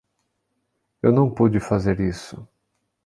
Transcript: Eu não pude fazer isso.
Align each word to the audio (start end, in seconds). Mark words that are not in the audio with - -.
Eu 0.99 1.11
não 1.11 1.29
pude 1.31 1.59
fazer 1.59 1.99
isso. 1.99 2.43